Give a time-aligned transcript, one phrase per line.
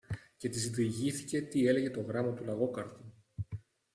[0.37, 3.13] Και της διηγήθηκε τι έλεγε το γράμμα του Λαγόκαρδου